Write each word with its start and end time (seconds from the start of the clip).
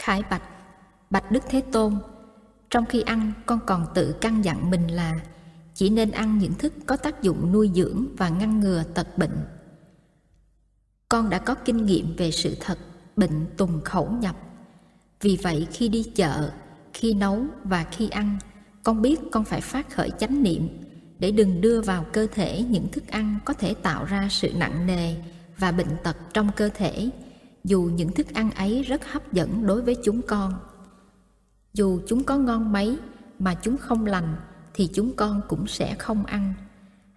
Khải 0.00 0.22
bạch, 0.30 0.42
bạch 1.10 1.30
Đức 1.30 1.42
Thế 1.48 1.60
Tôn, 1.72 1.94
trong 2.70 2.86
khi 2.86 3.00
ăn 3.00 3.32
con 3.46 3.58
còn 3.66 3.86
tự 3.94 4.14
căn 4.20 4.44
dặn 4.44 4.70
mình 4.70 4.88
là 4.88 5.20
chỉ 5.74 5.90
nên 5.90 6.10
ăn 6.10 6.38
những 6.38 6.54
thức 6.54 6.72
có 6.86 6.96
tác 6.96 7.22
dụng 7.22 7.52
nuôi 7.52 7.70
dưỡng 7.74 8.06
và 8.16 8.28
ngăn 8.28 8.60
ngừa 8.60 8.82
tật 8.94 9.18
bệnh. 9.18 9.36
Con 11.08 11.30
đã 11.30 11.38
có 11.38 11.54
kinh 11.54 11.86
nghiệm 11.86 12.16
về 12.16 12.30
sự 12.30 12.56
thật 12.60 12.78
bệnh 13.16 13.46
tùng 13.56 13.80
khẩu 13.84 14.10
nhập. 14.10 14.36
Vì 15.20 15.38
vậy 15.42 15.66
khi 15.72 15.88
đi 15.88 16.02
chợ, 16.02 16.50
khi 16.92 17.14
nấu 17.14 17.44
và 17.64 17.84
khi 17.84 18.08
ăn, 18.08 18.38
con 18.82 19.02
biết 19.02 19.20
con 19.32 19.44
phải 19.44 19.60
phát 19.60 19.90
khởi 19.90 20.10
chánh 20.18 20.42
niệm 20.42 20.68
để 21.18 21.30
đừng 21.30 21.60
đưa 21.60 21.80
vào 21.80 22.06
cơ 22.12 22.26
thể 22.32 22.62
những 22.62 22.88
thức 22.88 23.08
ăn 23.08 23.38
có 23.44 23.54
thể 23.54 23.74
tạo 23.74 24.04
ra 24.04 24.28
sự 24.30 24.52
nặng 24.56 24.86
nề 24.86 25.14
và 25.58 25.72
bệnh 25.72 25.96
tật 26.04 26.16
trong 26.32 26.50
cơ 26.56 26.68
thể 26.74 27.10
dù 27.64 27.90
những 27.94 28.12
thức 28.12 28.26
ăn 28.34 28.50
ấy 28.50 28.82
rất 28.82 29.12
hấp 29.12 29.32
dẫn 29.32 29.66
đối 29.66 29.82
với 29.82 29.96
chúng 30.04 30.22
con. 30.22 30.54
Dù 31.72 32.00
chúng 32.06 32.24
có 32.24 32.36
ngon 32.36 32.72
mấy 32.72 32.98
mà 33.38 33.54
chúng 33.54 33.76
không 33.76 34.06
lành, 34.06 34.36
thì 34.74 34.88
chúng 34.94 35.16
con 35.16 35.40
cũng 35.48 35.66
sẽ 35.66 35.94
không 35.94 36.26
ăn. 36.26 36.54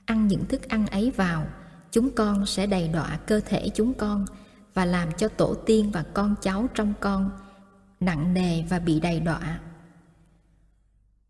Ăn 0.05 0.27
những 0.27 0.45
thức 0.45 0.69
ăn 0.69 0.87
ấy 0.87 1.11
vào, 1.11 1.45
chúng 1.91 2.09
con 2.15 2.45
sẽ 2.45 2.65
đầy 2.65 2.87
đọa 2.87 3.19
cơ 3.25 3.39
thể 3.45 3.69
chúng 3.75 3.93
con 3.93 4.25
và 4.73 4.85
làm 4.85 5.09
cho 5.17 5.27
tổ 5.27 5.53
tiên 5.53 5.91
và 5.93 6.03
con 6.13 6.35
cháu 6.41 6.67
trong 6.73 6.93
con 6.99 7.29
nặng 7.99 8.33
nề 8.33 8.63
và 8.69 8.79
bị 8.79 8.99
đầy 8.99 9.19
đọa. 9.19 9.59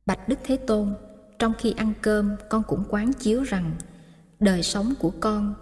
Bạch 0.06 0.30
đức 0.30 0.40
thế 0.44 0.58
tôn, 0.58 0.94
trong 1.40 1.54
khi 1.60 1.72
ăn 1.78 1.94
cơm, 2.02 2.36
con 2.50 2.64
cũng 2.64 2.84
quán 2.90 3.14
chiếu 3.14 3.44
rằng, 3.44 3.72
đời 4.40 4.64
sống 4.64 4.94
của 5.00 5.12
con 5.20 5.54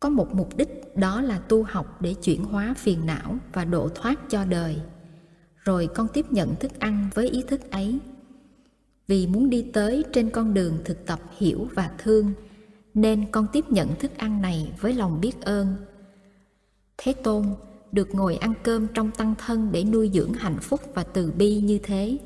có 0.00 0.08
một 0.08 0.34
mục 0.34 0.56
đích, 0.56 0.96
đó 0.96 1.20
là 1.20 1.38
tu 1.38 1.62
học 1.62 2.02
để 2.02 2.14
chuyển 2.14 2.44
hóa 2.44 2.74
phiền 2.78 3.06
não 3.06 3.36
và 3.52 3.64
độ 3.64 3.88
thoát 3.88 4.18
cho 4.28 4.44
đời. 4.44 4.76
Rồi 5.56 5.88
con 5.94 6.08
tiếp 6.12 6.26
nhận 6.30 6.54
thức 6.60 6.78
ăn 6.78 7.10
với 7.14 7.28
ý 7.28 7.44
thức 7.48 7.70
ấy. 7.70 7.98
Vì 9.06 9.26
muốn 9.26 9.50
đi 9.50 9.62
tới 9.72 10.04
trên 10.12 10.30
con 10.30 10.54
đường 10.54 10.78
thực 10.84 11.06
tập 11.06 11.20
hiểu 11.38 11.68
và 11.74 11.90
thương, 11.98 12.32
nên 12.94 13.30
con 13.30 13.46
tiếp 13.52 13.64
nhận 13.68 13.88
thức 13.98 14.16
ăn 14.16 14.42
này 14.42 14.72
với 14.80 14.94
lòng 14.94 15.20
biết 15.20 15.42
ơn. 15.42 15.76
Thế 16.98 17.12
tôn, 17.12 17.46
được 17.92 18.14
ngồi 18.14 18.36
ăn 18.36 18.54
cơm 18.62 18.86
trong 18.94 19.10
tăng 19.10 19.34
thân 19.38 19.68
để 19.72 19.84
nuôi 19.84 20.10
dưỡng 20.14 20.32
hạnh 20.32 20.58
phúc 20.60 20.80
và 20.94 21.04
từ 21.04 21.32
bi 21.32 21.60
như 21.60 21.78
thế, 21.82 22.18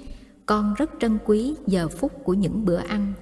con 0.46 0.74
rất 0.74 0.90
trân 1.00 1.18
quý 1.24 1.54
giờ 1.66 1.88
phút 1.88 2.12
của 2.24 2.34
những 2.34 2.64
bữa 2.64 2.76
ăn. 2.76 3.12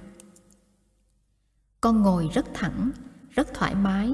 Con 1.81 2.01
ngồi 2.01 2.29
rất 2.33 2.45
thẳng, 2.53 2.91
rất 3.29 3.53
thoải 3.53 3.75
mái 3.75 4.13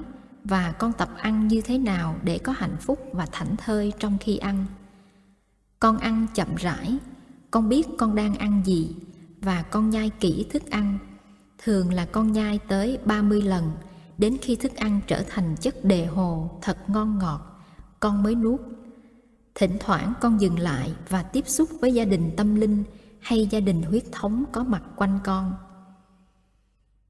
và 0.49 0.71
con 0.71 0.93
tập 0.93 1.09
ăn 1.17 1.47
như 1.47 1.61
thế 1.61 1.77
nào 1.77 2.15
để 2.23 2.37
có 2.37 2.51
hạnh 2.51 2.77
phúc 2.79 2.99
và 3.13 3.25
thảnh 3.31 3.55
thơi 3.57 3.93
trong 3.99 4.17
khi 4.19 4.37
ăn? 4.37 4.65
Con 5.79 5.97
ăn 5.97 6.27
chậm 6.35 6.55
rãi, 6.55 6.97
con 7.51 7.69
biết 7.69 7.87
con 7.97 8.15
đang 8.15 8.35
ăn 8.35 8.61
gì 8.65 8.95
và 9.41 9.61
con 9.61 9.89
nhai 9.89 10.09
kỹ 10.09 10.45
thức 10.49 10.69
ăn. 10.69 10.97
Thường 11.63 11.93
là 11.93 12.05
con 12.05 12.31
nhai 12.31 12.59
tới 12.67 12.97
30 13.05 13.41
lần, 13.41 13.71
đến 14.17 14.37
khi 14.41 14.55
thức 14.55 14.75
ăn 14.75 14.99
trở 15.07 15.23
thành 15.29 15.55
chất 15.61 15.85
đề 15.85 16.05
hồ, 16.05 16.59
thật 16.61 16.77
ngon 16.87 17.17
ngọt, 17.17 17.61
con 17.99 18.23
mới 18.23 18.35
nuốt. 18.35 18.61
Thỉnh 19.55 19.77
thoảng 19.79 20.13
con 20.21 20.41
dừng 20.41 20.59
lại 20.59 20.93
và 21.09 21.23
tiếp 21.23 21.47
xúc 21.47 21.69
với 21.81 21.93
gia 21.93 22.05
đình 22.05 22.31
tâm 22.37 22.55
linh 22.55 22.83
hay 23.19 23.47
gia 23.51 23.59
đình 23.59 23.81
huyết 23.81 24.03
thống 24.11 24.43
có 24.51 24.63
mặt 24.63 24.83
quanh 24.95 25.19
con 25.23 25.53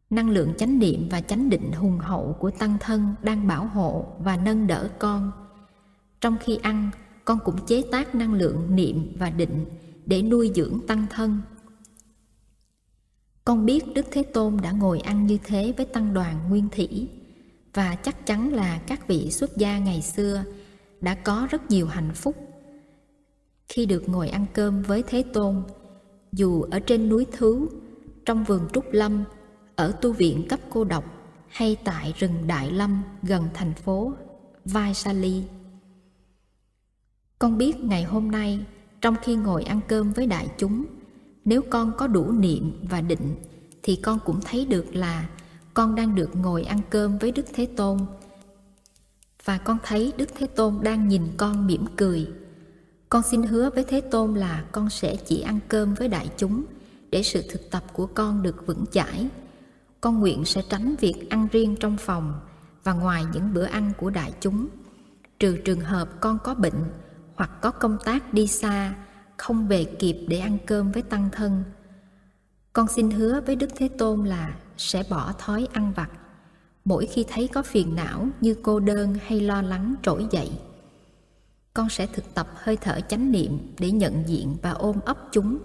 năng 0.09 0.29
lượng 0.29 0.53
chánh 0.57 0.79
niệm 0.79 1.07
và 1.11 1.21
chánh 1.21 1.49
định 1.49 1.71
hùng 1.71 1.99
hậu 1.99 2.35
của 2.39 2.51
tăng 2.51 2.77
thân 2.79 3.15
đang 3.23 3.47
bảo 3.47 3.65
hộ 3.65 4.05
và 4.19 4.37
nâng 4.37 4.67
đỡ 4.67 4.89
con. 4.99 5.31
Trong 6.21 6.37
khi 6.43 6.55
ăn, 6.55 6.91
con 7.25 7.39
cũng 7.45 7.65
chế 7.67 7.83
tác 7.91 8.15
năng 8.15 8.33
lượng 8.33 8.75
niệm 8.75 9.15
và 9.17 9.29
định 9.29 9.65
để 10.05 10.21
nuôi 10.21 10.51
dưỡng 10.55 10.79
tăng 10.87 11.05
thân. 11.09 11.41
Con 13.45 13.65
biết 13.65 13.83
đức 13.93 14.05
thế 14.11 14.23
tôn 14.23 14.57
đã 14.63 14.71
ngồi 14.71 14.99
ăn 14.99 15.27
như 15.27 15.37
thế 15.43 15.73
với 15.77 15.85
tăng 15.85 16.13
đoàn 16.13 16.35
nguyên 16.49 16.69
thủy, 16.69 17.09
và 17.73 17.95
chắc 17.95 18.25
chắn 18.25 18.53
là 18.53 18.79
các 18.87 19.07
vị 19.07 19.31
xuất 19.31 19.57
gia 19.57 19.79
ngày 19.79 20.01
xưa 20.01 20.43
đã 21.01 21.15
có 21.15 21.47
rất 21.51 21.71
nhiều 21.71 21.87
hạnh 21.87 22.11
phúc. 22.13 22.35
Khi 23.67 23.85
được 23.85 24.09
ngồi 24.09 24.29
ăn 24.29 24.45
cơm 24.53 24.81
với 24.81 25.03
thế 25.07 25.23
tôn, 25.33 25.63
dù 26.31 26.61
ở 26.61 26.79
trên 26.79 27.09
núi 27.09 27.25
thứ, 27.31 27.67
trong 28.25 28.43
vườn 28.43 28.67
trúc 28.73 28.85
lâm 28.91 29.23
ở 29.79 29.91
tu 30.01 30.13
viện 30.13 30.45
cấp 30.49 30.59
cô 30.69 30.83
độc 30.83 31.03
hay 31.47 31.77
tại 31.83 32.13
rừng 32.17 32.47
Đại 32.47 32.71
Lâm 32.71 33.03
gần 33.23 33.47
thành 33.53 33.73
phố 33.73 34.13
Vaisali. 34.65 35.43
Con 37.39 37.57
biết 37.57 37.79
ngày 37.79 38.03
hôm 38.03 38.31
nay, 38.31 38.59
trong 39.01 39.15
khi 39.23 39.35
ngồi 39.35 39.63
ăn 39.63 39.79
cơm 39.87 40.13
với 40.13 40.27
đại 40.27 40.47
chúng, 40.57 40.85
nếu 41.45 41.61
con 41.69 41.91
có 41.97 42.07
đủ 42.07 42.31
niệm 42.31 42.79
và 42.89 43.01
định, 43.01 43.35
thì 43.83 43.95
con 43.95 44.19
cũng 44.25 44.39
thấy 44.41 44.65
được 44.65 44.95
là 44.95 45.29
con 45.73 45.95
đang 45.95 46.15
được 46.15 46.35
ngồi 46.35 46.63
ăn 46.63 46.79
cơm 46.89 47.17
với 47.17 47.31
Đức 47.31 47.45
Thế 47.53 47.65
Tôn. 47.65 47.99
Và 49.45 49.57
con 49.57 49.77
thấy 49.83 50.13
Đức 50.17 50.29
Thế 50.35 50.47
Tôn 50.47 50.79
đang 50.81 51.07
nhìn 51.07 51.23
con 51.37 51.67
mỉm 51.67 51.85
cười. 51.97 52.27
Con 53.09 53.23
xin 53.23 53.43
hứa 53.43 53.69
với 53.69 53.83
Thế 53.83 54.01
Tôn 54.01 54.33
là 54.33 54.65
con 54.71 54.89
sẽ 54.89 55.15
chỉ 55.15 55.41
ăn 55.41 55.59
cơm 55.67 55.93
với 55.93 56.07
đại 56.07 56.29
chúng 56.37 56.63
để 57.09 57.23
sự 57.23 57.41
thực 57.49 57.71
tập 57.71 57.83
của 57.93 58.05
con 58.05 58.43
được 58.43 58.67
vững 58.67 58.85
chãi 58.91 59.29
con 60.01 60.19
nguyện 60.19 60.45
sẽ 60.45 60.61
tránh 60.69 60.95
việc 60.95 61.29
ăn 61.29 61.47
riêng 61.51 61.75
trong 61.79 61.97
phòng 61.97 62.39
và 62.83 62.93
ngoài 62.93 63.23
những 63.33 63.53
bữa 63.53 63.65
ăn 63.65 63.91
của 63.97 64.09
đại 64.09 64.33
chúng. 64.41 64.67
Trừ 65.39 65.57
trường 65.65 65.81
hợp 65.81 66.09
con 66.19 66.37
có 66.43 66.53
bệnh 66.53 66.83
hoặc 67.35 67.51
có 67.61 67.71
công 67.71 67.97
tác 68.05 68.33
đi 68.33 68.47
xa, 68.47 68.95
không 69.37 69.67
về 69.67 69.83
kịp 69.83 70.25
để 70.27 70.39
ăn 70.39 70.57
cơm 70.65 70.91
với 70.91 71.01
tăng 71.01 71.29
thân, 71.31 71.63
con 72.73 72.87
xin 72.87 73.11
hứa 73.11 73.41
với 73.41 73.55
đức 73.55 73.69
thế 73.75 73.87
tôn 73.97 74.25
là 74.25 74.55
sẽ 74.77 75.03
bỏ 75.09 75.33
thói 75.37 75.67
ăn 75.73 75.93
vặt. 75.95 76.09
Mỗi 76.85 77.05
khi 77.05 77.25
thấy 77.29 77.47
có 77.47 77.63
phiền 77.63 77.95
não 77.95 78.27
như 78.41 78.55
cô 78.63 78.79
đơn 78.79 79.17
hay 79.25 79.39
lo 79.39 79.61
lắng 79.61 79.95
trỗi 80.01 80.27
dậy, 80.31 80.51
con 81.73 81.89
sẽ 81.89 82.07
thực 82.07 82.33
tập 82.33 82.47
hơi 82.55 82.77
thở 82.77 82.99
chánh 82.99 83.31
niệm 83.31 83.73
để 83.79 83.91
nhận 83.91 84.23
diện 84.27 84.57
và 84.61 84.71
ôm 84.71 84.99
ấp 85.05 85.17
chúng, 85.31 85.59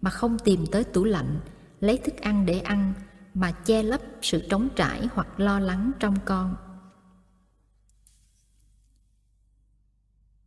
mà 0.00 0.10
không 0.10 0.38
tìm 0.38 0.66
tới 0.66 0.84
tủ 0.84 1.04
lạnh, 1.04 1.40
lấy 1.80 1.98
thức 1.98 2.16
ăn 2.16 2.46
để 2.46 2.58
ăn 2.58 2.92
mà 3.34 3.52
che 3.52 3.82
lấp 3.82 4.00
sự 4.22 4.42
trống 4.50 4.68
trải 4.76 5.08
hoặc 5.14 5.40
lo 5.40 5.60
lắng 5.60 5.92
trong 5.98 6.16
con. 6.24 6.56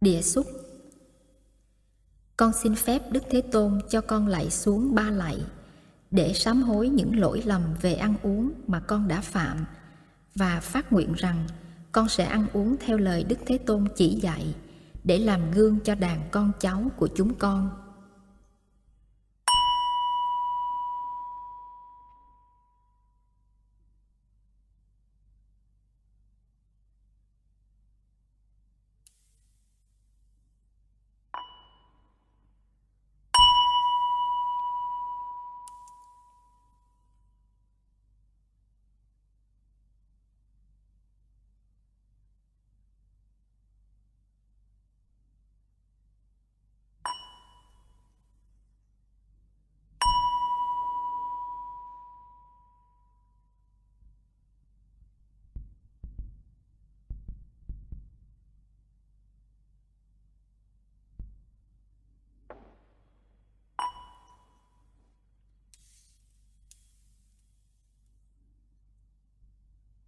Địa 0.01 0.22
xúc. 0.22 0.47
Con 2.38 2.51
xin 2.63 2.75
phép 2.75 3.12
đức 3.12 3.23
thế 3.29 3.41
tôn 3.41 3.79
cho 3.90 4.01
con 4.01 4.28
lạy 4.28 4.50
xuống 4.50 4.96
ba 4.96 5.12
lạy 5.12 5.46
để 6.12 6.34
sám 6.34 6.63
hối 6.63 6.90
những 6.90 7.19
lỗi 7.19 7.41
lầm 7.46 7.62
về 7.81 7.94
ăn 7.94 8.16
uống 8.23 8.51
mà 8.68 8.79
con 8.79 9.07
đã 9.07 9.22
phạm 9.22 9.66
và 10.35 10.59
phát 10.59 10.94
nguyện 10.94 11.13
rằng 11.13 11.47
con 11.91 12.09
sẽ 12.09 12.25
ăn 12.25 12.47
uống 12.53 12.75
theo 12.79 12.97
lời 12.97 13.23
đức 13.23 13.40
thế 13.46 13.57
tôn 13.57 13.88
chỉ 13.96 14.19
dạy 14.22 14.56
để 15.03 15.19
làm 15.19 15.52
gương 15.52 15.79
cho 15.79 15.96
đàn 15.96 16.22
con 16.31 16.52
cháu 16.59 16.91
của 16.97 17.07
chúng 17.16 17.34
con. 17.35 17.84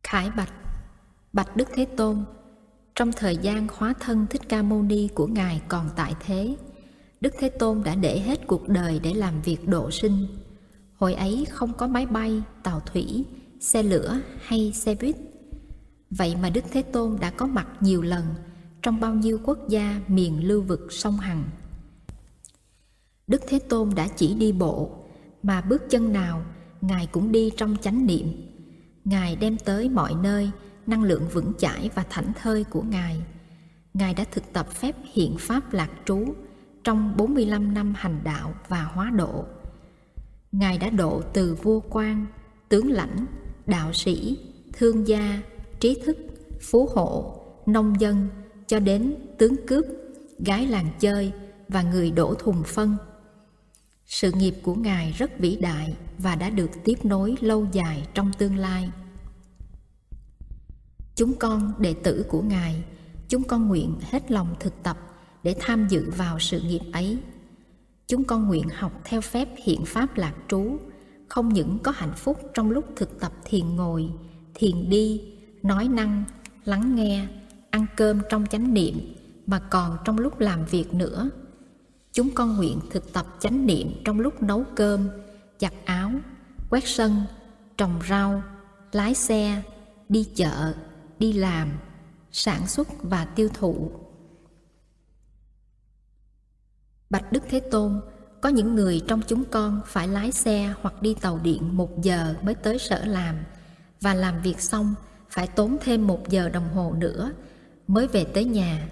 Khải 0.09 0.31
bạch 0.37 0.53
Bạch 1.33 1.55
Đức 1.55 1.67
Thế 1.75 1.85
Tôn 1.85 2.23
Trong 2.95 3.11
thời 3.11 3.37
gian 3.37 3.67
khóa 3.67 3.93
thân 3.99 4.27
Thích 4.29 4.41
Ca 4.49 4.61
Mâu 4.61 4.83
Ni 4.83 5.07
của 5.15 5.27
Ngài 5.27 5.61
còn 5.67 5.89
tại 5.95 6.13
thế 6.19 6.55
Đức 7.21 7.33
Thế 7.39 7.49
Tôn 7.49 7.83
đã 7.83 7.95
để 7.95 8.19
hết 8.19 8.47
cuộc 8.47 8.67
đời 8.67 8.99
để 9.03 9.13
làm 9.13 9.41
việc 9.41 9.67
độ 9.67 9.91
sinh 9.91 10.27
Hồi 10.95 11.13
ấy 11.13 11.45
không 11.49 11.73
có 11.73 11.87
máy 11.87 12.05
bay, 12.05 12.41
tàu 12.63 12.79
thủy, 12.79 13.25
xe 13.59 13.83
lửa 13.83 14.19
hay 14.41 14.71
xe 14.73 14.95
buýt 14.95 15.15
Vậy 16.09 16.35
mà 16.41 16.49
Đức 16.49 16.63
Thế 16.71 16.81
Tôn 16.81 17.17
đã 17.21 17.29
có 17.29 17.45
mặt 17.45 17.67
nhiều 17.79 18.01
lần 18.01 18.25
trong 18.81 18.99
bao 18.99 19.13
nhiêu 19.13 19.39
quốc 19.43 19.69
gia 19.69 20.01
miền 20.07 20.47
lưu 20.47 20.61
vực 20.61 20.87
sông 20.89 21.17
Hằng. 21.17 21.43
Đức 23.27 23.41
Thế 23.47 23.59
Tôn 23.59 23.89
đã 23.95 24.07
chỉ 24.15 24.33
đi 24.33 24.51
bộ, 24.51 24.91
mà 25.43 25.61
bước 25.61 25.83
chân 25.89 26.13
nào 26.13 26.45
Ngài 26.81 27.07
cũng 27.07 27.31
đi 27.31 27.51
trong 27.57 27.75
chánh 27.81 28.05
niệm. 28.05 28.46
Ngài 29.09 29.35
đem 29.35 29.57
tới 29.57 29.89
mọi 29.89 30.15
nơi 30.23 30.51
năng 30.87 31.03
lượng 31.03 31.27
vững 31.33 31.53
chãi 31.57 31.89
và 31.95 32.03
thảnh 32.09 32.31
thơi 32.41 32.63
của 32.63 32.81
Ngài. 32.81 33.21
Ngài 33.93 34.13
đã 34.13 34.25
thực 34.31 34.53
tập 34.53 34.71
phép 34.71 34.95
hiện 35.13 35.35
pháp 35.39 35.73
lạc 35.73 35.89
trú 36.05 36.25
trong 36.83 37.17
45 37.17 37.73
năm 37.73 37.93
hành 37.97 38.19
đạo 38.23 38.53
và 38.67 38.83
hóa 38.83 39.09
độ. 39.09 39.45
Ngài 40.51 40.77
đã 40.77 40.89
độ 40.89 41.21
từ 41.33 41.55
vua 41.63 41.79
quan, 41.79 42.25
tướng 42.69 42.91
lãnh, 42.91 43.25
đạo 43.65 43.93
sĩ, 43.93 44.37
thương 44.73 45.07
gia, 45.07 45.41
trí 45.79 46.01
thức, 46.05 46.17
phú 46.61 46.89
hộ, 46.95 47.41
nông 47.65 48.01
dân 48.01 48.27
cho 48.67 48.79
đến 48.79 49.15
tướng 49.37 49.55
cướp, 49.67 49.85
gái 50.39 50.67
làng 50.67 50.87
chơi 50.99 51.31
và 51.67 51.81
người 51.81 52.11
đổ 52.11 52.33
thùng 52.33 52.63
phân. 52.63 52.97
Sự 54.07 54.31
nghiệp 54.31 54.53
của 54.63 54.75
Ngài 54.75 55.11
rất 55.11 55.39
vĩ 55.39 55.57
đại 55.61 55.93
và 56.17 56.35
đã 56.35 56.49
được 56.49 56.69
tiếp 56.83 57.05
nối 57.05 57.35
lâu 57.41 57.67
dài 57.71 58.07
trong 58.13 58.31
tương 58.37 58.55
lai. 58.55 58.89
Chúng 61.15 61.33
con, 61.39 61.73
đệ 61.79 61.93
tử 61.93 62.25
của 62.29 62.41
Ngài, 62.41 62.83
chúng 63.27 63.43
con 63.43 63.67
nguyện 63.67 63.95
hết 64.01 64.31
lòng 64.31 64.55
thực 64.59 64.83
tập 64.83 64.97
để 65.43 65.55
tham 65.59 65.87
dự 65.89 66.11
vào 66.17 66.39
sự 66.39 66.61
nghiệp 66.61 66.81
ấy. 66.93 67.17
Chúng 68.07 68.23
con 68.23 68.47
nguyện 68.47 68.69
học 68.69 69.01
theo 69.03 69.21
phép 69.21 69.49
hiện 69.63 69.85
pháp 69.85 70.17
lạc 70.17 70.33
trú, 70.47 70.77
không 71.27 71.53
những 71.53 71.79
có 71.83 71.91
hạnh 71.91 72.13
phúc 72.15 72.37
trong 72.53 72.71
lúc 72.71 72.85
thực 72.95 73.19
tập 73.19 73.31
thiền 73.45 73.75
ngồi, 73.75 74.09
thiền 74.53 74.89
đi, 74.89 75.21
nói 75.63 75.87
năng, 75.87 76.23
lắng 76.65 76.95
nghe, 76.95 77.27
ăn 77.69 77.85
cơm 77.97 78.19
trong 78.29 78.45
chánh 78.45 78.73
niệm, 78.73 79.15
mà 79.45 79.59
còn 79.59 79.97
trong 80.05 80.17
lúc 80.17 80.39
làm 80.39 80.65
việc 80.65 80.93
nữa. 80.93 81.29
Chúng 82.13 82.31
con 82.35 82.57
nguyện 82.57 82.79
thực 82.91 83.13
tập 83.13 83.25
chánh 83.39 83.65
niệm 83.65 84.01
trong 84.05 84.19
lúc 84.19 84.43
nấu 84.43 84.63
cơm, 84.75 85.09
giặt 85.59 85.73
áo, 85.85 86.11
quét 86.69 86.87
sân, 86.87 87.21
trồng 87.77 87.99
rau, 88.09 88.43
lái 88.91 89.13
xe, 89.13 89.61
đi 90.09 90.23
chợ, 90.35 90.73
đi 91.19 91.33
làm, 91.33 91.71
sản 92.31 92.67
xuất 92.67 92.87
và 93.03 93.25
tiêu 93.25 93.49
thụ. 93.53 93.91
Bạch 97.09 97.31
Đức 97.31 97.43
Thế 97.49 97.59
Tôn, 97.59 98.01
có 98.41 98.49
những 98.49 98.75
người 98.75 99.01
trong 99.07 99.21
chúng 99.27 99.43
con 99.45 99.81
phải 99.85 100.07
lái 100.07 100.31
xe 100.31 100.73
hoặc 100.81 101.01
đi 101.01 101.13
tàu 101.21 101.39
điện 101.43 101.77
một 101.77 102.01
giờ 102.01 102.35
mới 102.41 102.55
tới 102.55 102.79
sở 102.79 103.05
làm 103.05 103.35
và 104.01 104.13
làm 104.13 104.41
việc 104.41 104.61
xong 104.61 104.95
phải 105.29 105.47
tốn 105.47 105.77
thêm 105.83 106.07
một 106.07 106.29
giờ 106.29 106.49
đồng 106.49 106.69
hồ 106.73 106.93
nữa 106.97 107.31
mới 107.87 108.07
về 108.07 108.23
tới 108.23 108.45
nhà. 108.45 108.87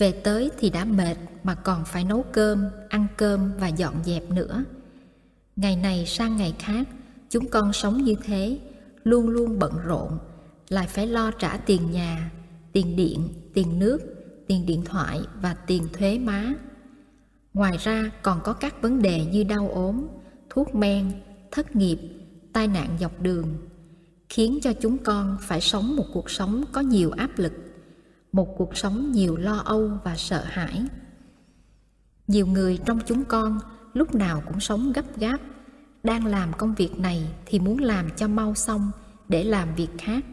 Về 0.00 0.12
tới 0.12 0.50
thì 0.58 0.70
đã 0.70 0.84
mệt 0.84 1.16
mà 1.42 1.54
còn 1.54 1.84
phải 1.84 2.04
nấu 2.04 2.24
cơm, 2.32 2.64
ăn 2.88 3.06
cơm 3.16 3.52
và 3.58 3.68
dọn 3.68 3.94
dẹp 4.04 4.30
nữa. 4.30 4.64
Ngày 5.56 5.76
này 5.76 6.06
sang 6.06 6.36
ngày 6.36 6.54
khác, 6.58 6.88
chúng 7.28 7.48
con 7.48 7.72
sống 7.72 8.04
như 8.04 8.14
thế, 8.24 8.58
luôn 9.04 9.28
luôn 9.28 9.58
bận 9.58 9.72
rộn, 9.84 10.18
lại 10.68 10.86
phải 10.86 11.06
lo 11.06 11.30
trả 11.30 11.56
tiền 11.56 11.90
nhà, 11.90 12.30
tiền 12.72 12.96
điện, 12.96 13.28
tiền 13.54 13.78
nước, 13.78 13.98
tiền 14.46 14.66
điện 14.66 14.82
thoại 14.84 15.20
và 15.42 15.54
tiền 15.66 15.88
thuế 15.92 16.18
má. 16.18 16.52
Ngoài 17.54 17.76
ra 17.76 18.10
còn 18.22 18.40
có 18.44 18.52
các 18.52 18.82
vấn 18.82 19.02
đề 19.02 19.24
như 19.24 19.44
đau 19.44 19.70
ốm, 19.74 20.06
thuốc 20.50 20.74
men, 20.74 21.12
thất 21.50 21.76
nghiệp, 21.76 21.98
tai 22.52 22.68
nạn 22.68 22.96
dọc 23.00 23.22
đường, 23.22 23.46
khiến 24.28 24.58
cho 24.62 24.72
chúng 24.72 24.98
con 24.98 25.36
phải 25.40 25.60
sống 25.60 25.96
một 25.96 26.06
cuộc 26.12 26.30
sống 26.30 26.64
có 26.72 26.80
nhiều 26.80 27.10
áp 27.10 27.30
lực, 27.36 27.52
một 28.32 28.54
cuộc 28.58 28.76
sống 28.76 29.12
nhiều 29.12 29.36
lo 29.36 29.56
âu 29.56 29.90
và 30.04 30.16
sợ 30.16 30.44
hãi. 30.44 30.84
Nhiều 32.26 32.46
người 32.46 32.78
trong 32.84 33.00
chúng 33.06 33.24
con 33.24 33.58
lúc 33.92 34.14
nào 34.14 34.42
cũng 34.46 34.60
sống 34.60 34.92
gấp 34.92 35.16
gáp, 35.16 35.40
đang 36.02 36.26
làm 36.26 36.52
công 36.52 36.74
việc 36.74 36.98
này 36.98 37.30
thì 37.46 37.58
muốn 37.58 37.78
làm 37.78 38.10
cho 38.16 38.28
mau 38.28 38.54
xong 38.54 38.90
để 39.28 39.44
làm 39.44 39.74
việc 39.74 39.90
khác. 39.98 40.24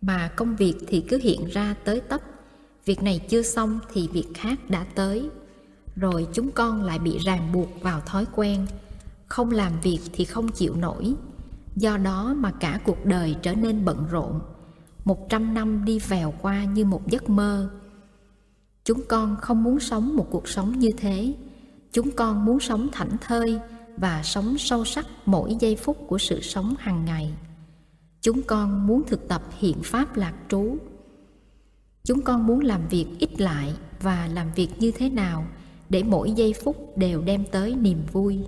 Mà 0.00 0.28
công 0.36 0.56
việc 0.56 0.74
thì 0.88 1.04
cứ 1.08 1.18
hiện 1.22 1.44
ra 1.46 1.74
tới 1.84 2.00
tấp, 2.00 2.20
việc 2.84 3.02
này 3.02 3.20
chưa 3.28 3.42
xong 3.42 3.78
thì 3.92 4.08
việc 4.12 4.28
khác 4.34 4.58
đã 4.70 4.84
tới 4.94 5.30
rồi 5.96 6.26
chúng 6.32 6.50
con 6.50 6.82
lại 6.82 6.98
bị 6.98 7.18
ràng 7.18 7.52
buộc 7.52 7.82
vào 7.82 8.00
thói 8.00 8.26
quen 8.34 8.66
không 9.26 9.50
làm 9.50 9.72
việc 9.80 10.00
thì 10.12 10.24
không 10.24 10.48
chịu 10.48 10.74
nổi 10.76 11.14
do 11.76 11.96
đó 11.96 12.34
mà 12.36 12.50
cả 12.50 12.80
cuộc 12.84 13.06
đời 13.06 13.36
trở 13.42 13.54
nên 13.54 13.84
bận 13.84 14.06
rộn 14.10 14.40
một 15.04 15.28
trăm 15.28 15.54
năm 15.54 15.84
đi 15.84 15.98
vèo 15.98 16.34
qua 16.42 16.64
như 16.64 16.84
một 16.84 17.08
giấc 17.08 17.30
mơ. 17.30 17.70
Chúng 18.84 19.02
con 19.08 19.36
không 19.40 19.64
muốn 19.64 19.80
sống 19.80 20.16
một 20.16 20.26
cuộc 20.30 20.48
sống 20.48 20.78
như 20.78 20.90
thế. 20.96 21.34
Chúng 21.92 22.10
con 22.10 22.44
muốn 22.44 22.60
sống 22.60 22.88
thảnh 22.92 23.16
thơi 23.20 23.60
và 23.96 24.22
sống 24.22 24.58
sâu 24.58 24.84
sắc 24.84 25.06
mỗi 25.26 25.56
giây 25.60 25.76
phút 25.76 25.96
của 26.06 26.18
sự 26.18 26.40
sống 26.40 26.74
hàng 26.78 27.04
ngày. 27.04 27.34
Chúng 28.20 28.42
con 28.42 28.86
muốn 28.86 29.02
thực 29.06 29.28
tập 29.28 29.42
hiện 29.58 29.82
pháp 29.82 30.16
lạc 30.16 30.34
trú. 30.48 30.76
Chúng 32.04 32.22
con 32.22 32.46
muốn 32.46 32.60
làm 32.60 32.88
việc 32.88 33.06
ít 33.18 33.40
lại 33.40 33.74
và 34.00 34.28
làm 34.32 34.52
việc 34.54 34.68
như 34.78 34.90
thế 34.90 35.10
nào 35.10 35.46
để 35.88 36.02
mỗi 36.02 36.32
giây 36.32 36.54
phút 36.64 36.96
đều 36.96 37.22
đem 37.22 37.44
tới 37.52 37.74
niềm 37.74 38.06
vui. 38.12 38.38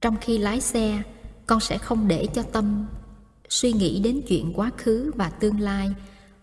Trong 0.00 0.16
khi 0.20 0.38
lái 0.38 0.60
xe, 0.60 1.02
con 1.46 1.60
sẽ 1.60 1.78
không 1.78 2.08
để 2.08 2.26
cho 2.34 2.42
tâm 2.42 2.86
suy 3.48 3.72
nghĩ 3.72 4.00
đến 4.00 4.22
chuyện 4.28 4.52
quá 4.54 4.70
khứ 4.76 5.12
và 5.16 5.30
tương 5.30 5.60
lai, 5.60 5.90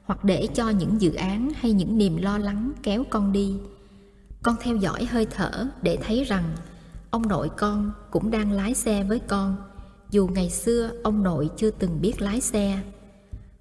hoặc 0.04 0.24
để 0.24 0.48
cho 0.54 0.70
những 0.70 1.02
dự 1.02 1.14
án 1.14 1.52
hay 1.56 1.72
những 1.72 1.98
niềm 1.98 2.18
lo 2.18 2.38
lắng 2.38 2.72
kéo 2.84 3.04
con 3.10 3.32
đi. 3.32 3.56
Con 4.44 4.56
theo 4.62 4.76
dõi 4.76 5.06
hơi 5.06 5.26
thở 5.26 5.68
để 5.82 5.98
thấy 6.02 6.24
rằng 6.24 6.56
ông 7.10 7.28
nội 7.28 7.50
con 7.58 7.92
cũng 8.12 8.32
đang 8.32 8.52
lái 8.52 8.74
xe 8.74 9.04
với 9.04 9.20
con, 9.20 9.56
dù 10.12 10.28
ngày 10.28 10.50
xưa 10.50 10.92
ông 11.04 11.24
nội 11.24 11.50
chưa 11.58 11.72
từng 11.72 12.02
biết 12.02 12.22
lái 12.22 12.42
xe. 12.42 12.80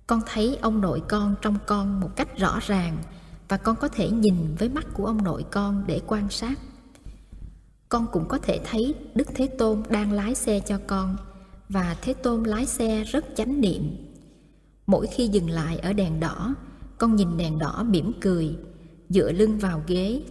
Con 0.06 0.20
thấy 0.26 0.58
ông 0.60 0.80
nội 0.80 1.02
con 1.08 1.34
trong 1.42 1.56
con 1.66 2.00
một 2.00 2.16
cách 2.16 2.38
rõ 2.38 2.58
ràng 2.66 2.96
và 3.48 3.56
con 3.56 3.76
có 3.76 3.88
thể 3.88 4.10
nhìn 4.10 4.54
với 4.58 4.68
mắt 4.68 4.86
của 4.94 5.06
ông 5.06 5.24
nội 5.24 5.44
con 5.50 5.84
để 5.86 6.00
quan 6.06 6.30
sát. 6.30 6.58
Con 7.88 8.06
cũng 8.12 8.28
có 8.28 8.38
thể 8.38 8.60
thấy 8.64 8.94
đức 9.14 9.28
thế 9.34 9.46
tôn 9.46 9.82
đang 9.88 10.12
lái 10.12 10.34
xe 10.34 10.60
cho 10.60 10.78
con 10.86 11.16
và 11.74 11.96
thế 12.02 12.14
tôn 12.14 12.42
lái 12.42 12.66
xe 12.66 13.04
rất 13.04 13.24
chánh 13.36 13.60
niệm. 13.60 13.96
Mỗi 14.86 15.06
khi 15.06 15.28
dừng 15.28 15.50
lại 15.50 15.78
ở 15.78 15.92
đèn 15.92 16.20
đỏ, 16.20 16.54
con 16.98 17.16
nhìn 17.16 17.36
đèn 17.36 17.58
đỏ 17.58 17.84
mỉm 17.88 18.12
cười, 18.20 18.56
dựa 19.08 19.32
lưng 19.32 19.58
vào 19.58 19.82
ghế, 19.86 20.22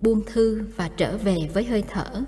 buông 0.00 0.22
thư 0.26 0.62
và 0.76 0.88
trở 0.96 1.18
về 1.18 1.50
với 1.54 1.64
hơi 1.64 1.84
thở. 1.88 2.24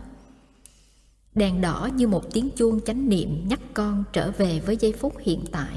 Đèn 1.35 1.61
đỏ 1.61 1.89
như 1.95 2.09
một 2.09 2.33
tiếng 2.33 2.51
chuông 2.57 2.81
chánh 2.81 3.09
niệm 3.09 3.49
nhắc 3.49 3.61
con 3.75 4.05
trở 4.13 4.31
về 4.31 4.61
với 4.61 4.77
giây 4.77 4.93
phút 4.93 5.15
hiện 5.21 5.45
tại. 5.53 5.77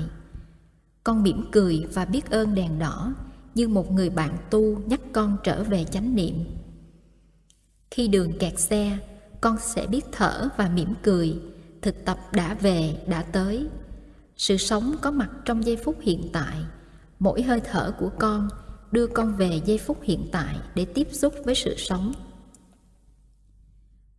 Con 1.04 1.24
mỉm 1.24 1.46
cười 1.51 1.86
và 1.94 2.06
biết 2.06 2.30
ơn 2.30 2.56
đèn 2.56 2.80
đỏ 2.80 3.13
như 3.56 3.68
một 3.68 3.92
người 3.92 4.10
bạn 4.10 4.38
tu 4.50 4.80
nhắc 4.86 5.01
con 5.13 5.38
trở 5.44 5.63
về 5.63 5.84
chánh 5.84 6.16
niệm. 6.16 6.46
Khi 7.92 8.08
đường 8.08 8.38
kẹt 8.39 8.60
xe, 8.60 8.98
con 9.42 9.58
sẽ 9.62 9.88
biết 9.88 10.06
thở 10.12 10.50
và 10.58 10.70
mỉm 10.70 10.94
cười 11.04 11.39
thực 11.88 12.06
tập 12.06 12.20
đã 12.32 12.53
về, 12.53 12.96
đã 13.08 13.22
tới. 13.22 13.67
Sự 14.38 14.58
sống 14.58 14.96
có 15.01 15.12
mặt 15.12 15.29
trong 15.46 15.65
giây 15.65 15.77
phút 15.86 15.98
hiện 16.01 16.29
tại. 16.34 16.58
Mỗi 17.20 17.41
hơi 17.41 17.62
thở 17.72 17.94
của 18.00 18.10
con 18.20 18.50
đưa 18.91 19.08
con 19.08 19.36
về 19.36 19.62
giây 19.65 19.77
phút 19.77 19.98
hiện 20.03 20.29
tại 20.32 20.56
để 20.75 20.86
tiếp 20.86 21.08
xúc 21.12 21.34
với 21.46 21.56
sự 21.56 21.75
sống. 21.77 22.13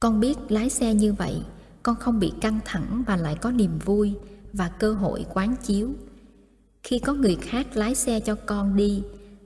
Con 0.00 0.20
biết 0.20 0.38
lái 0.48 0.70
xe 0.70 0.94
như 0.94 1.12
vậy, 1.12 1.42
con 1.82 1.96
không 1.96 2.18
bị 2.18 2.32
căng 2.40 2.60
thẳng 2.64 3.04
và 3.06 3.16
lại 3.16 3.36
có 3.40 3.50
niềm 3.50 3.78
vui 3.78 4.14
và 4.52 4.68
cơ 4.68 4.92
hội 4.92 5.26
quán 5.34 5.56
chiếu. 5.62 5.90
Khi 6.82 6.98
có 6.98 7.14
người 7.14 7.36
khác 7.40 7.66
lái 7.76 7.94
xe 7.94 8.20
cho 8.20 8.34
con 8.34 8.76
đi, 8.76 9.02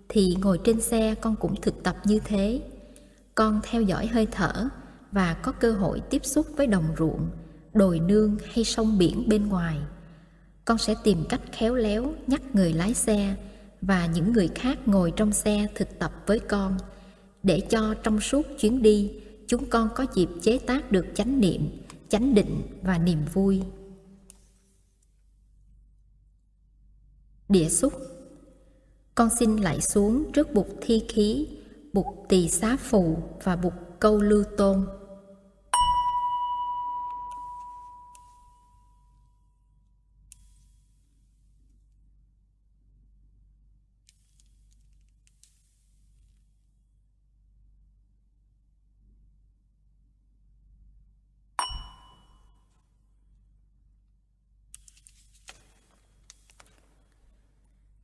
thì 0.09 0.37
ngồi 0.41 0.61
trên 0.64 0.81
xe 0.81 1.14
con 1.14 1.37
cũng 1.37 1.61
thực 1.61 1.83
tập 1.83 1.97
như 2.05 2.19
thế. 2.25 2.62
Con 3.35 3.61
theo 3.62 3.83
dõi 3.83 4.07
hơi 4.07 4.26
thở 4.26 4.69
và 5.12 5.35
có 5.35 5.52
cơ 5.52 5.73
hội 5.73 6.00
tiếp 6.11 6.25
xúc 6.25 6.47
với 6.57 6.67
đồng 6.67 6.87
ruộng 6.99 7.31
đồi 7.75 8.00
nương 8.00 8.37
hay 8.45 8.64
sông 8.64 8.99
biển 8.99 9.29
bên 9.29 9.49
ngoài. 9.49 9.76
Con 10.64 10.79
sẽ 10.79 10.95
tìm 11.05 11.25
cách 11.29 11.41
khéo 11.52 11.75
léo 11.75 12.14
nhắc 12.26 12.55
người 12.55 12.73
lái 12.73 12.95
xe 12.95 13.35
và 13.81 14.07
những 14.07 14.33
người 14.33 14.49
khác 14.49 14.79
ngồi 14.87 15.12
trong 15.17 15.33
xe 15.33 15.67
thực 15.75 15.99
tập 15.99 16.12
với 16.26 16.41
con. 16.41 16.76
Để 17.43 17.61
cho 17.61 17.95
trong 17.95 18.21
suốt 18.21 18.47
chuyến 18.59 18.83
đi 18.83 19.11
chúng 19.47 19.71
con 19.71 19.88
có 19.95 20.07
dịp 20.14 20.29
chế 20.43 20.59
tác 20.59 20.93
được 20.93 21.07
chánh 21.14 21.41
niệm 21.41 21.83
chánh 22.12 22.35
định 22.35 22.62
và 22.83 22.99
niềm 22.99 23.19
vui. 23.33 23.62
Địa 27.49 27.69
xúc. 27.69 27.93
Con 29.14 29.29
xin 29.38 29.57
lại 29.57 29.81
xuống 29.81 30.33
trước 30.33 30.55
bục 30.55 30.69
thi 30.81 31.05
khí, 31.09 31.49
bục 31.93 32.07
tỳ 32.29 32.49
xá 32.49 32.76
phù 32.76 33.19
và 33.43 33.57
bục 33.57 33.73
câu 34.00 34.21
lưu 34.21 34.45
tôn. 34.57 34.87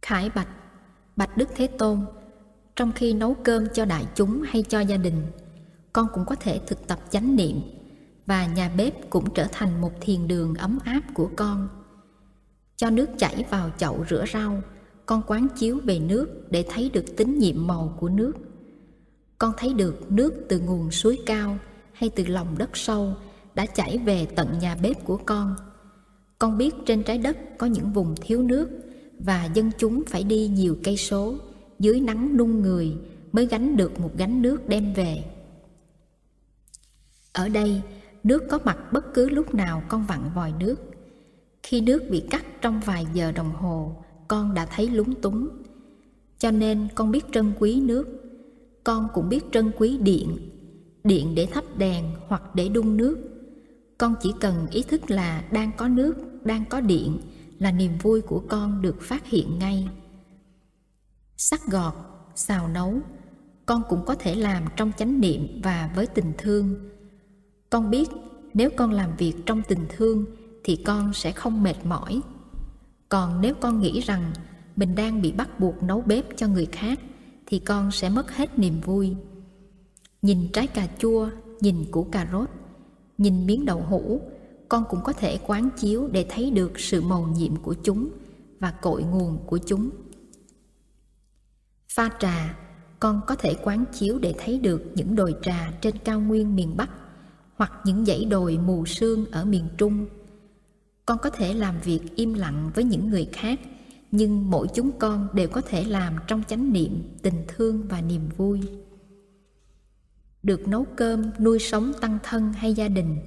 Khải 0.09 0.31
bạch, 0.35 0.49
bạch 1.17 1.37
Đức 1.37 1.49
Thế 1.55 1.67
Tôn, 1.67 2.01
trong 2.77 2.93
khi 2.93 3.13
nấu 3.13 3.35
cơm 3.35 3.67
cho 3.75 3.85
đại 3.85 4.07
chúng 4.15 4.43
hay 4.43 4.63
cho 4.63 4.81
gia 4.81 4.97
đình, 4.97 5.23
con 5.93 6.07
cũng 6.15 6.25
có 6.25 6.35
thể 6.35 6.61
thực 6.67 6.87
tập 6.87 6.99
chánh 7.11 7.37
niệm 7.37 7.61
và 8.27 8.47
nhà 8.47 8.71
bếp 8.77 9.11
cũng 9.11 9.35
trở 9.35 9.47
thành 9.53 9.81
một 9.81 9.93
thiền 10.01 10.29
đường 10.29 10.55
ấm 10.55 10.79
áp 10.85 11.01
của 11.15 11.31
con. 11.37 11.69
Cho 12.77 12.91
nước 12.91 13.07
chảy 13.19 13.45
vào 13.51 13.71
chậu 13.79 14.05
rửa 14.11 14.25
rau, 14.33 14.63
con 15.07 15.23
quán 15.27 15.47
chiếu 15.57 15.81
về 15.85 15.99
nước 15.99 16.51
để 16.51 16.65
thấy 16.71 16.91
được 16.91 17.17
tính 17.17 17.39
nhiệm 17.39 17.67
màu 17.67 17.97
của 18.01 18.09
nước. 18.09 18.33
Con 19.39 19.53
thấy 19.57 19.75
được 19.75 20.13
nước 20.13 20.35
từ 20.49 20.61
nguồn 20.61 20.91
suối 20.91 21.19
cao 21.27 21.59
hay 21.93 22.11
từ 22.11 22.27
lòng 22.27 22.59
đất 22.59 22.71
sâu 22.77 23.15
đã 23.55 23.67
chảy 23.67 23.99
về 23.99 24.27
tận 24.37 24.59
nhà 24.59 24.77
bếp 24.83 25.05
của 25.05 25.17
con. 25.27 25.57
Con 26.39 26.59
biết 26.59 26.75
trên 26.87 27.03
trái 27.03 27.19
đất 27.19 27.37
có 27.59 27.67
những 27.67 27.93
vùng 27.93 28.15
thiếu 28.21 28.43
nước 28.43 28.88
và 29.19 29.49
dân 29.55 29.71
chúng 29.79 30.03
phải 30.07 30.25
đi 30.25 30.49
nhiều 30.49 30.77
cây 30.85 30.97
số 30.97 31.35
dưới 31.79 32.01
nắng 32.01 32.37
nung 32.37 32.63
người 32.63 32.97
mới 33.33 33.47
gánh 33.47 33.77
được 33.77 34.01
một 34.01 34.11
gánh 34.17 34.43
nước 34.43 34.69
đem 34.69 34.93
về. 34.95 35.25
Ở 37.33 37.49
đây, 37.49 37.83
nước 38.25 38.45
có 38.51 38.59
mặt 38.65 38.93
bất 38.93 39.15
cứ 39.15 39.29
lúc 39.29 39.55
nào 39.55 39.83
con 39.89 40.07
vặn 40.07 40.21
vòi 40.35 40.53
nước. 40.61 40.77
Khi 41.63 41.81
nước 41.81 42.03
bị 42.11 42.23
cắt 42.31 42.45
trong 42.61 42.81
vài 42.85 43.07
giờ 43.15 43.33
đồng 43.33 43.51
hồ, 43.51 44.05
con 44.29 44.55
đã 44.55 44.67
thấy 44.67 44.89
lúng 44.89 45.15
túng. 45.15 45.49
Cho 46.39 46.51
nên 46.51 46.89
con 46.95 47.11
biết 47.11 47.25
trân 47.33 47.53
quý 47.59 47.81
nước. 47.81 48.07
Con 48.85 49.09
cũng 49.15 49.29
biết 49.29 49.45
trân 49.53 49.71
quý 49.79 49.99
điện. 49.99 50.39
Điện 51.05 51.35
để 51.35 51.47
thắp 51.47 51.65
đèn 51.79 52.05
hoặc 52.27 52.55
để 52.55 52.69
đun 52.69 52.97
nước. 52.97 53.19
Con 53.99 54.15
chỉ 54.23 54.33
cần 54.41 54.67
ý 54.71 54.83
thức 54.83 55.11
là 55.11 55.45
đang 55.53 55.71
có 55.77 55.89
nước, 55.89 56.15
đang 56.45 56.65
có 56.71 56.81
điện 56.81 57.19
là 57.59 57.73
niềm 57.73 57.99
vui 58.03 58.21
của 58.21 58.43
con 58.49 58.83
được 58.83 58.97
phát 59.03 59.27
hiện 59.27 59.59
ngay. 59.59 59.89
Sắc 61.37 61.61
gọt, 61.67 61.95
xào 62.35 62.69
nấu, 62.69 62.95
con 63.67 63.83
cũng 63.89 64.05
có 64.07 64.15
thể 64.15 64.35
làm 64.35 64.65
trong 64.77 64.93
chánh 64.99 65.21
niệm 65.21 65.61
và 65.63 65.91
với 65.95 66.07
tình 66.07 66.33
thương. 66.39 66.91
Con 67.71 67.91
biết 67.91 68.09
nếu 68.55 68.71
con 68.77 68.93
làm 68.93 69.17
việc 69.17 69.35
trong 69.47 69.63
tình 69.69 69.87
thương 69.89 70.25
thì 70.65 70.77
con 70.77 71.13
sẽ 71.13 71.33
không 71.33 71.63
mệt 71.63 71.77
mỏi. 71.85 72.21
Còn 73.09 73.41
nếu 73.41 73.55
con 73.55 73.81
nghĩ 73.81 74.01
rằng 74.01 74.33
mình 74.77 74.95
đang 74.95 75.23
bị 75.23 75.33
bắt 75.33 75.61
buộc 75.61 75.83
nấu 75.83 76.01
bếp 76.01 76.25
cho 76.37 76.49
người 76.49 76.67
khác 76.67 77.01
thì 77.47 77.59
con 77.59 77.91
sẽ 77.91 78.09
mất 78.09 78.31
hết 78.31 78.59
niềm 78.59 78.81
vui. 78.81 79.17
Nhìn 80.23 80.49
trái 80.53 80.67
cà 80.67 80.89
chua 80.99 81.29
nhìn 81.61 81.85
củ 81.91 82.05
cà 82.05 82.29
rốt 82.33 82.49
nhìn 83.19 83.47
miếng 83.47 83.65
đậu 83.65 83.81
hũ 83.81 84.21
con 84.69 84.85
cũng 84.91 85.01
có 85.05 85.13
thể 85.13 85.39
quán 85.47 85.71
chiếu 85.77 86.09
để 86.09 86.27
thấy 86.29 86.51
được 86.51 86.81
sự 86.81 87.01
màu 87.01 87.27
nhiệm 87.27 87.57
của 87.57 87.75
chúng 87.83 88.11
và 88.61 88.71
cội 88.71 89.03
nguồn 89.03 89.39
của 89.47 89.59
chúng 89.67 89.91
pha 91.89 92.11
trà 92.21 92.59
con 93.01 93.21
có 93.27 93.35
thể 93.35 93.55
quán 93.63 93.85
chiếu 93.93 94.19
để 94.19 94.35
thấy 94.39 94.59
được 94.59 94.83
những 94.95 95.17
đồi 95.17 95.35
trà 95.43 95.73
trên 95.81 95.99
cao 95.99 96.21
nguyên 96.21 96.57
miền 96.57 96.77
bắc 96.77 96.91
hoặc 97.57 97.73
những 97.85 98.05
dãy 98.05 98.25
đồi 98.25 98.59
mù 98.59 98.87
sương 98.87 99.31
ở 99.31 99.45
miền 99.45 99.69
Trung. 99.79 100.07
Con 101.07 101.19
có 101.23 101.31
thể 101.31 101.55
làm 101.55 101.81
việc 101.81 102.01
im 102.17 102.35
lặng 102.35 102.71
với 102.75 102.85
những 102.85 103.11
người 103.11 103.29
khác, 103.33 103.61
nhưng 104.11 104.51
mỗi 104.51 104.67
chúng 104.75 104.91
con 104.99 105.29
đều 105.33 105.49
có 105.49 105.61
thể 105.61 105.85
làm 105.85 106.17
trong 106.27 106.43
chánh 106.49 106.73
niệm, 106.73 107.03
tình 107.23 107.45
thương 107.49 107.89
và 107.89 108.01
niềm 108.01 108.29
vui. 108.37 108.61
Được 110.43 110.69
nấu 110.69 110.87
cơm, 110.97 111.31
nuôi 111.39 111.59
sống 111.59 111.93
tăng 112.01 112.19
thân 112.23 112.53
hay 112.53 112.75
gia 112.75 112.89
đình, 112.89 113.19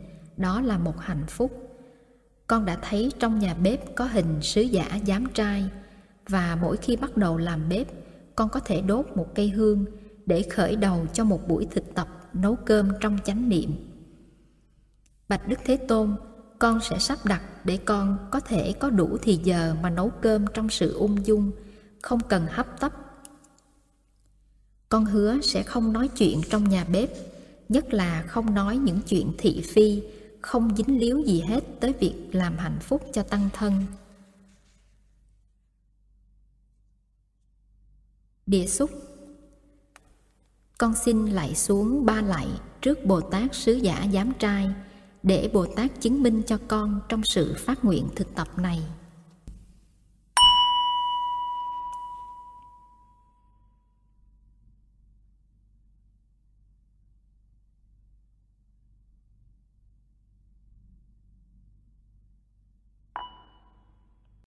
đó 0.42 0.62
là 0.62 0.78
một 0.78 1.00
hạnh 1.00 1.26
phúc. 1.28 1.52
Con 2.48 2.66
đã 2.66 2.78
thấy 2.82 3.12
trong 3.20 3.40
nhà 3.40 3.54
bếp 3.54 3.96
có 3.96 4.06
hình 4.06 4.42
sứ 4.42 4.62
giả 4.62 5.00
giám 5.08 5.26
trai 5.34 5.70
và 6.28 6.58
mỗi 6.62 6.78
khi 6.78 6.96
bắt 6.96 7.18
đầu 7.18 7.38
làm 7.38 7.70
bếp, 7.70 7.88
con 8.36 8.50
có 8.50 8.60
thể 8.60 8.82
đốt 8.82 9.06
một 9.16 9.36
cây 9.36 9.50
hương 9.50 9.86
để 10.26 10.42
khởi 10.42 10.76
đầu 10.76 11.06
cho 11.14 11.24
một 11.24 11.48
buổi 11.48 11.68
thực 11.72 11.96
tập 11.96 12.08
nấu 12.34 12.56
cơm 12.56 12.90
trong 13.00 13.18
chánh 13.26 13.50
niệm 13.50 13.92
Bạch 15.32 15.48
Đức 15.48 15.60
Thế 15.66 15.78
Tôn, 15.78 16.16
con 16.60 16.80
sẽ 16.82 16.98
sắp 17.00 17.18
đặt 17.26 17.42
để 17.64 17.78
con 17.78 18.18
có 18.32 18.40
thể 18.40 18.74
có 18.80 18.90
đủ 18.90 19.18
thì 19.22 19.40
giờ 19.44 19.76
mà 19.82 19.90
nấu 19.90 20.10
cơm 20.10 20.46
trong 20.54 20.70
sự 20.70 20.94
ung 20.94 21.26
dung, 21.26 21.52
không 22.02 22.20
cần 22.30 22.46
hấp 22.50 22.80
tấp. 22.80 22.92
Con 24.90 25.06
hứa 25.06 25.42
sẽ 25.42 25.64
không 25.64 25.94
nói 25.94 26.08
chuyện 26.08 26.42
trong 26.50 26.70
nhà 26.70 26.86
bếp, 26.92 27.10
nhất 27.70 27.94
là 27.94 28.24
không 28.28 28.56
nói 28.56 28.78
những 28.78 29.00
chuyện 29.02 29.32
thị 29.38 29.62
phi, 29.74 30.04
không 30.42 30.76
dính 30.76 31.00
líu 31.00 31.24
gì 31.26 31.42
hết 31.42 31.64
tới 31.80 31.94
việc 32.00 32.16
làm 32.32 32.58
hạnh 32.58 32.80
phúc 32.82 33.02
cho 33.14 33.24
tăng 33.24 33.50
thân. 33.54 33.86
Địa 38.46 38.68
xúc 38.68 38.90
Con 40.78 40.94
xin 40.96 41.26
lạy 41.26 41.56
xuống 41.56 42.06
ba 42.06 42.22
lạy 42.22 42.48
trước 42.82 43.06
Bồ 43.06 43.22
Tát 43.22 43.56
Sứ 43.56 43.74
Giả 43.74 44.08
Giám 44.14 44.32
Trai, 44.40 44.70
để 45.24 45.50
Bồ 45.54 45.66
Tát 45.66 46.02
chứng 46.02 46.24
minh 46.24 46.42
cho 46.48 46.58
con 46.68 47.00
trong 47.10 47.24
sự 47.24 47.56
phát 47.58 47.86
nguyện 47.86 48.08
thực 48.16 48.36
tập 48.36 48.48
này. 48.58 48.82